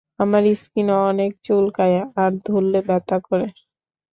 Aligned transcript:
আমার 0.19 0.43
স্কিন 0.55 0.87
অনেক 1.05 1.31
চুলকায় 1.45 1.97
আর 2.15 2.31
ধরলে 2.45 2.79
ব্যথা 2.87 3.17
করে। 3.27 3.47